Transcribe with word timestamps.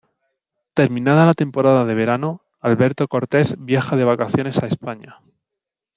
Terminada 0.73 1.27
la 1.27 1.35
temporada 1.35 1.85
de 1.85 1.93
verano, 1.93 2.41
Alberto 2.59 3.07
Cortez 3.07 3.53
viaja 3.59 3.95
de 3.95 4.03
vacaciones 4.03 4.63
a 4.63 4.65
España. 4.65 5.21